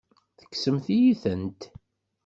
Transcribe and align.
Tekksemt-iyi-tent. 0.39 1.61